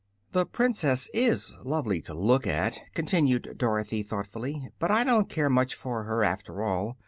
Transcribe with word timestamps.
"The 0.31 0.47
Princess 0.47 1.11
is 1.13 1.55
lovely 1.63 2.01
to 2.01 2.15
look 2.15 2.47
at," 2.47 2.81
continued 2.95 3.53
Dorothy, 3.55 4.01
thoughtfully; 4.01 4.67
"but 4.79 4.89
I 4.89 5.03
don't 5.03 5.29
care 5.29 5.47
much 5.47 5.75
for 5.75 6.05
her, 6.05 6.23
after 6.23 6.63
all. 6.63 6.97